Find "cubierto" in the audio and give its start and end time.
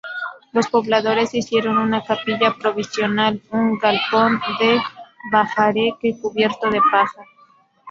6.19-6.71